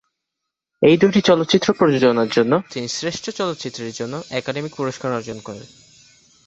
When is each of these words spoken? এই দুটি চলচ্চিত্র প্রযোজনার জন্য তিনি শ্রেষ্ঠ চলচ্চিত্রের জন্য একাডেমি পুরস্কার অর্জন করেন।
এই 0.81 0.95
দুটি 0.97 1.19
চলচ্চিত্র 1.21 1.67
প্রযোজনার 1.73 2.29
জন্য 2.29 2.53
তিনি 2.73 2.87
শ্রেষ্ঠ 2.87 3.25
চলচ্চিত্রের 3.29 3.93
জন্য 3.93 4.13
একাডেমি 4.29 4.69
পুরস্কার 4.77 5.09
অর্জন 5.13 5.37
করেন। 5.39 5.65